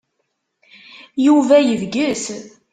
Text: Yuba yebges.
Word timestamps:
Yuba 1.25 1.57
yebges. 1.67 2.23